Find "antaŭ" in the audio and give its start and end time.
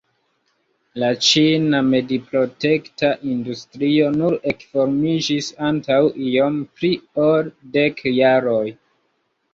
5.71-6.01